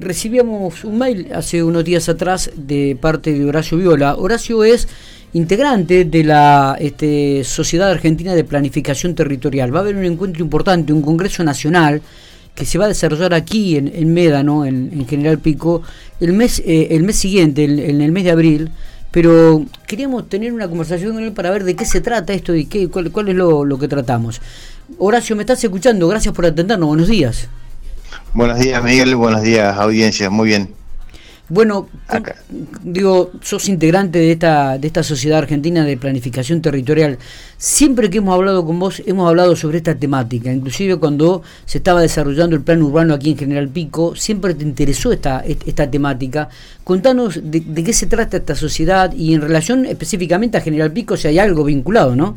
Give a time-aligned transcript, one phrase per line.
[0.00, 4.16] recibíamos un mail hace unos días atrás de parte de Horacio Viola.
[4.16, 4.88] Horacio es
[5.32, 9.74] integrante de la este, Sociedad Argentina de Planificación Territorial.
[9.74, 12.02] Va a haber un encuentro importante, un congreso nacional
[12.54, 15.82] que se va a desarrollar aquí en, Médano, en, General Pico,
[16.20, 18.70] el mes, eh, el mes siguiente, en el mes de abril.
[19.10, 22.66] Pero queríamos tener una conversación con él para ver de qué se trata esto y
[22.66, 24.40] qué, cuál, cuál es lo que tratamos.
[24.98, 26.08] Horacio, ¿me estás escuchando?
[26.08, 26.88] Gracias por atendernos.
[26.88, 27.48] Buenos días.
[28.34, 29.14] Buenos días, Miguel.
[29.14, 30.28] Buenos días, audiencia.
[30.28, 30.68] Muy bien.
[31.48, 31.88] Bueno,
[32.82, 37.18] digo, sos integrante de esta, de esta Sociedad Argentina de Planificación Territorial.
[37.58, 40.52] Siempre que hemos hablado con vos, hemos hablado sobre esta temática.
[40.52, 45.12] Inclusive cuando se estaba desarrollando el plan urbano aquí en General Pico, siempre te interesó
[45.12, 46.48] esta, esta temática.
[46.82, 51.16] Contanos de, de qué se trata esta sociedad y en relación específicamente a General Pico,
[51.16, 52.36] si hay algo vinculado, ¿no?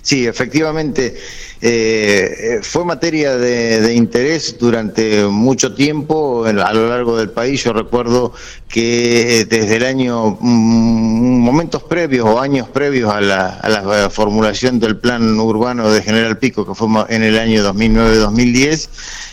[0.00, 1.14] Sí, efectivamente,
[1.60, 7.62] eh, fue materia de, interés durante mucho tiempo a lo largo del país.
[7.62, 8.32] Yo recuerdo
[8.68, 14.10] que eh, desde el año, mm, momentos previos o años previos a la, a la
[14.10, 18.88] formulación del plan urbano de General Pico, que fue en el año 2009-2010,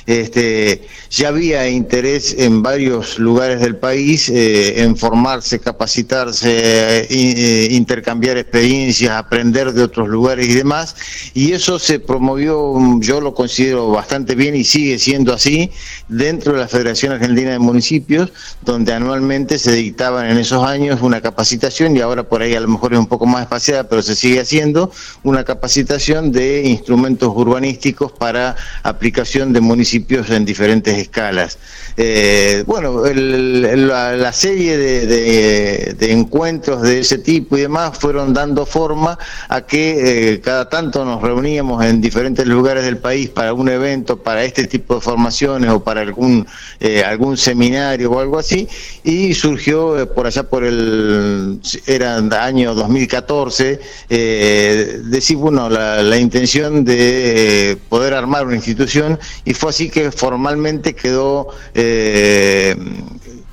[0.10, 8.38] este, ya había interés en varios lugares del país eh, en formarse, capacitarse, eh, intercambiar
[8.38, 10.96] experiencias, aprender de otros lugares y demás.
[11.34, 15.70] Y eso se promovió, yo lo considero bastante bien y sigue siendo así,
[16.08, 18.32] dentro de la Federación Argentina de Municipios,
[18.64, 22.68] donde anualmente se dictaban en esos años una capacitación y ahora por ahí a lo
[22.68, 24.92] mejor es un poco más espaciada, pero se sigue haciendo
[25.24, 31.60] una capacitación de instrumentos urbanísticos para aplicación de municipios en diferentes escalas.
[31.96, 39.62] Eh, bueno, la, serie de, encuentros de ese tipo y demás fueron dando forma a
[39.62, 44.44] que eh, cada tanto nos reuníamos en diferentes lugares del país para un evento, para
[44.44, 46.48] este tipo de formaciones o para algún,
[46.80, 48.68] eh, algún seminario o algo así,
[49.04, 53.80] y surgió por allá por el, era año 2014,
[54.10, 60.96] decir, bueno, la, la intención de poder armar una institución y fue así que formalmente
[60.96, 62.76] quedó eh,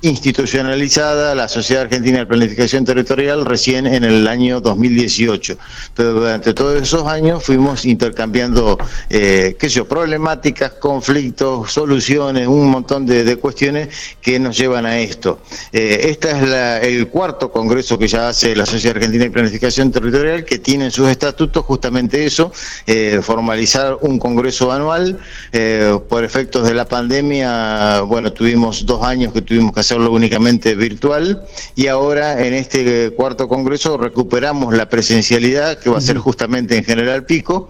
[0.07, 5.57] institucionalizada la Sociedad Argentina de Planificación Territorial recién en el año 2018.
[5.93, 8.77] Pero durante todos esos años fuimos intercambiando,
[9.09, 13.89] eh, qué sé yo, problemáticas, conflictos, soluciones, un montón de, cuestiones
[14.21, 15.39] que nos llevan a esto.
[15.71, 20.45] Eh, este es el cuarto congreso que ya hace la Sociedad Argentina de Planificación Territorial,
[20.45, 22.51] que tiene en sus estatutos justamente eso,
[22.85, 25.19] eh, formalizar un congreso anual.
[25.51, 30.75] Eh, por efectos de la pandemia, bueno, tuvimos dos años que tuvimos que hacerlo únicamente
[30.75, 31.43] virtual.
[31.75, 36.83] Y ahora en este cuarto congreso recuperamos la presencialidad que va a ser justamente en
[36.83, 37.69] General Pico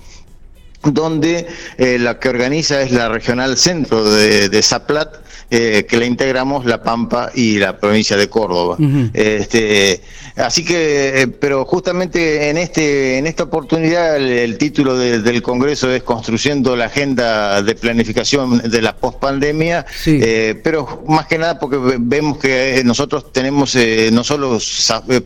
[0.83, 5.15] donde eh, la que organiza es la regional centro de, de Zaplat,
[5.50, 8.75] eh, que la integramos La Pampa y la provincia de Córdoba.
[9.13, 10.02] este,
[10.35, 16.03] así que, eh, pero justamente en este en esta oportunidad el, título del Congreso es
[16.03, 22.40] Construyendo la Agenda de Planificación de la Postpandemia, eh, pero más que nada porque vemos
[22.40, 23.78] que nosotros tenemos,
[24.12, 24.59] no solo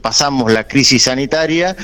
[0.01, 1.75] pasamos la crisis sanitaria,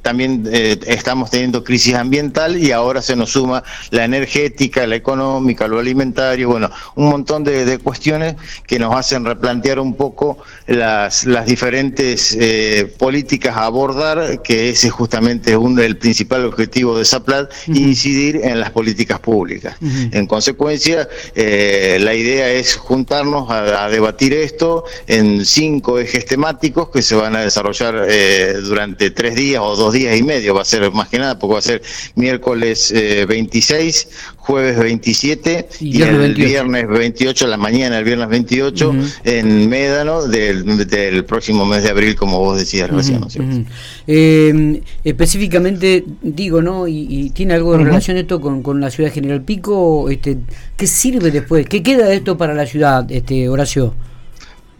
[0.00, 5.78] también estamos teniendo crisis ambiental y ahora se nos suma la energética, la económica, lo
[5.78, 8.36] alimentario, bueno, un montón de, cuestiones
[8.66, 14.90] que nos hacen replantear un poco las, las diferentes eh, políticas a abordar, que ese
[14.90, 19.76] justamente es uno del principal objetivo de SAPLAT, incidir en las políticas públicas.
[19.80, 27.02] En consecuencia, eh, la idea es juntarnos a, debatir esto en cinco ejes temáticos que
[27.02, 30.64] se van a desarrollar eh, durante tres días o dos días y medio, va a
[30.64, 31.82] ser más que nada, porque va a ser
[32.14, 34.08] miércoles 26,
[34.50, 38.94] jueves 27 y, el viernes 28 de la mañana, el viernes 28
[39.24, 43.66] en Médano del, próximo mes de abril, como vos decías recién.
[44.08, 46.88] Eh, específicamente, digo, ¿no?
[46.88, 50.38] Y, tiene algo de relación esto con, con, la ciudad de General Pico, este,
[50.76, 51.66] ¿qué sirve después?
[51.66, 53.94] ¿Qué queda de esto para la ciudad, este Horacio?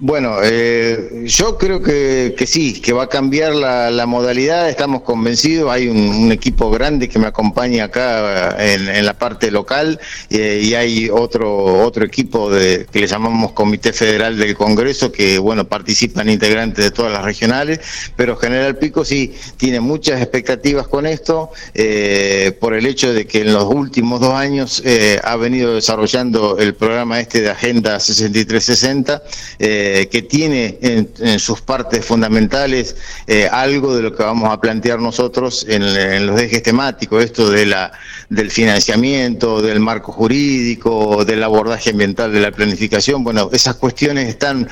[0.02, 5.70] Bueno, eh, yo creo que, que, sí, que va a cambiar la, modalidad, estamos convencidos,
[5.70, 10.00] hay un, equipo grande que me acompaña acá en, la parte local
[10.30, 15.38] eh, y hay otro otro equipo de, que le llamamos Comité Federal del Congreso que,
[15.38, 17.80] bueno, participan integrantes de todas las regionales,
[18.16, 23.42] pero General Pico sí tiene muchas expectativas con esto eh, por el hecho de que
[23.42, 24.82] en los últimos dos años
[25.22, 29.22] ha venido desarrollando el programa este de Agenda 6360.
[29.58, 32.94] Eh, eh, que tiene en, sus partes fundamentales
[33.26, 37.66] eh, algo de lo que vamos a plantear nosotros en, los ejes temáticos, esto de
[37.66, 37.90] la,
[38.28, 43.24] del financiamiento, del marco jurídico, del abordaje ambiental de la planificación.
[43.24, 44.68] Bueno, esas cuestiones están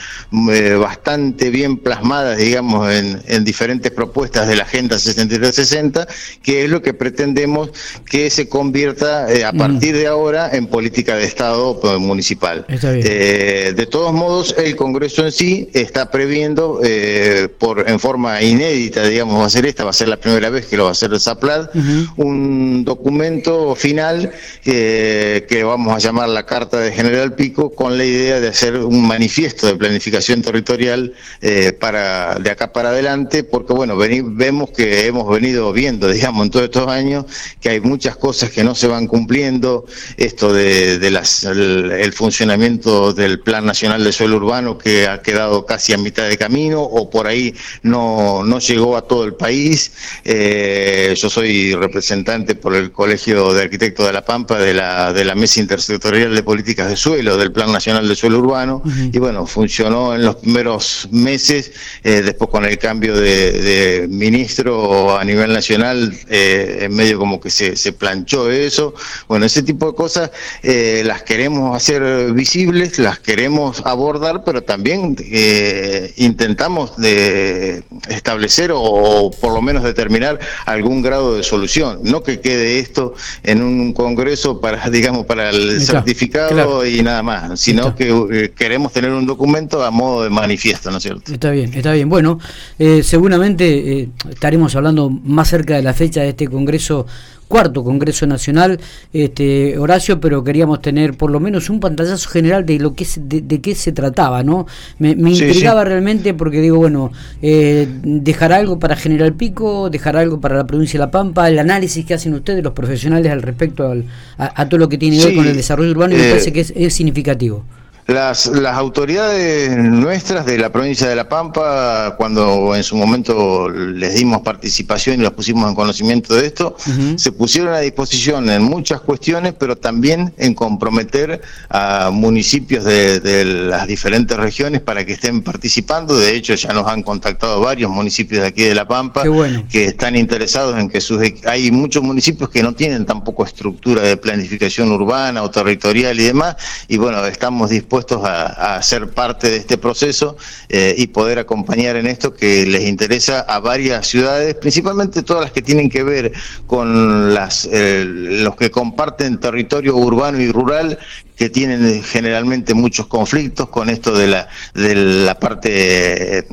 [0.52, 6.06] eh, bastante bien plasmadas, digamos, en, en diferentes propuestas de la Agenda 6360,
[6.42, 7.70] que es lo que pretendemos
[8.08, 12.64] que se convierta a partir de ahora en política de Estado municipal.
[12.68, 19.40] de todos modos, el Congreso en sí está previendo, eh, por en forma inédita, digamos,
[19.40, 21.12] va a ser esta, va a ser la primera vez que lo va a hacer
[21.12, 21.70] el SAPLAD,
[22.16, 24.30] un documento final
[24.64, 28.76] eh, que vamos a llamar la Carta de General Pico, con la idea de hacer
[28.76, 35.06] un manifiesto de planificación territorial eh, para de acá para adelante, porque bueno, vemos que
[35.06, 37.24] hemos venido viendo, digamos, en todos estos años,
[37.60, 43.40] que hay muchas cosas que no se van cumpliendo, esto de, las, el funcionamiento del
[43.40, 47.26] Plan Nacional de Suelo Urbano, que ha quedado casi a mitad de camino o por
[47.26, 49.92] ahí no, no llegó a todo el país.
[50.24, 55.24] Eh, yo soy representante por el Colegio de Arquitectos de La Pampa de la, de
[55.24, 59.46] la Mesa Intersectorial de Políticas de Suelo, del Plan Nacional de Suelo Urbano, y bueno,
[59.46, 61.72] funcionó en los primeros meses,
[62.02, 67.50] eh, después con el cambio de, ministro a nivel nacional, eh, en medio como que
[67.50, 68.94] se, se planchó eso.
[69.28, 70.30] Bueno, ese tipo de cosas
[70.62, 79.52] las queremos hacer visibles, las queremos abordar, pero también eh, intentamos de establecer o, por
[79.52, 84.88] lo menos determinar algún grado de solución, no que quede esto en un congreso para,
[84.90, 89.90] digamos, para el certificado y nada más, sino que eh, queremos tener un documento a
[89.90, 91.32] modo de manifiesto, ¿no es cierto?
[91.32, 92.08] Está bien, está bien.
[92.08, 92.38] Bueno,
[92.78, 97.06] eh, seguramente estaremos hablando más cerca de la fecha de este congreso
[97.48, 98.78] cuarto Congreso Nacional,
[99.12, 103.60] este, Horacio, pero queríamos tener por lo menos un pantallazo general de lo que de,
[103.60, 104.66] qué se trataba, ¿no?
[104.98, 107.12] Me, intrigaba realmente porque digo, bueno,
[107.42, 111.58] eh, dejar algo para General Pico, dejar algo para la provincia de La Pampa, el
[111.58, 113.92] análisis que hacen ustedes, los profesionales, al respecto
[114.38, 116.52] a, todo lo que tiene que ver con el desarrollo urbano, y me eh, parece
[116.52, 117.64] que es significativo.
[118.08, 124.14] Las, las autoridades nuestras de la provincia de La Pampa, cuando en su momento les
[124.14, 126.74] dimos participación y los pusimos en conocimiento de esto,
[127.16, 133.86] se pusieron a disposición en muchas cuestiones, pero también en comprometer a municipios de, las
[133.86, 136.16] diferentes regiones para que estén participando.
[136.16, 139.24] De hecho, ya nos han contactado varios municipios de aquí de La Pampa
[139.70, 141.20] que están interesados en que sus...
[141.44, 146.56] Hay muchos municipios que no tienen tampoco estructura de planificación urbana o territorial y demás,
[146.88, 150.36] y bueno, estamos dispuestos a, ser parte de este proceso
[150.68, 155.52] eh, y poder acompañar en esto que les interesa a varias ciudades, principalmente todas las
[155.52, 156.32] que tienen que ver
[156.66, 160.98] con las, eh, los que comparten territorio urbano y rural
[161.38, 166.44] que tienen generalmente muchos conflictos con esto de la, de la parte eh,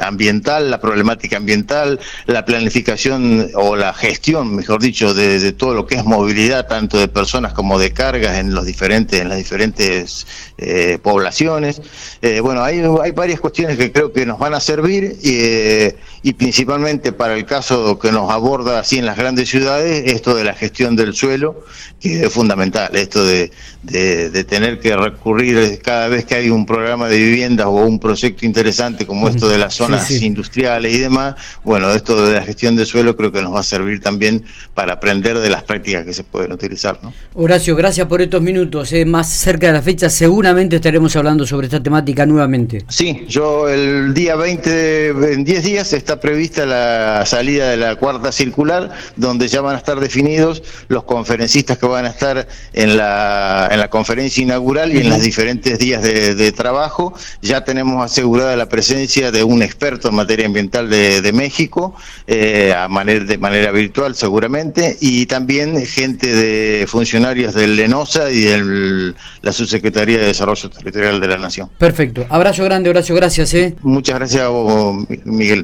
[0.00, 5.96] ambiental, la problemática ambiental, la planificación o la gestión, mejor dicho, de, todo lo que
[5.96, 10.26] es movilidad, tanto de personas como de cargas en los diferentes, en las diferentes
[10.56, 11.82] eh, poblaciones.
[12.22, 15.92] Eh, bueno, hay, hay varias cuestiones que creo que nos van a servir y,
[16.22, 20.44] y principalmente para el caso que nos aborda así en las grandes ciudades, esto de
[20.44, 21.64] la gestión del suelo,
[22.00, 23.50] que es fundamental, esto de,
[23.82, 28.46] de, tener que recurrir cada vez que hay un programa de viviendas o un proyecto
[28.46, 31.34] interesante como esto de las zonas industriales y demás,
[31.64, 34.44] bueno, esto de la gestión del suelo creo que nos va a servir también
[34.74, 36.98] para aprender de las prácticas que se pueden utilizar.
[37.02, 37.12] ¿no?
[37.34, 38.92] Horacio, gracias por estos minutos.
[38.92, 42.84] Eh, más cerca de la fecha seguramente estaremos hablando sobre esta temática nuevamente.
[42.88, 48.32] Sí, yo el día 20, en 10 días, está prevista la salida de la cuarta
[48.32, 53.68] circular, donde ya van a estar definidos los conferencistas que van a estar en la,
[53.70, 57.12] en la conferencia inaugural y en los diferentes días de, trabajo.
[57.42, 61.94] Ya tenemos asegurada la presencia de un experto en materia ambiental de, México,
[62.26, 68.40] eh, a manera, de manera virtual seguramente, y también gente de funcionarios del LENOSA y
[68.40, 71.68] de la Subsecretaría de Desarrollo Territorial de la Nación.
[71.76, 72.24] Perfecto.
[72.30, 73.52] Abrazo grande, Horacio, gracias.
[73.52, 73.74] ¿eh?
[73.82, 75.56] Muchas gracias a vos, Miguel.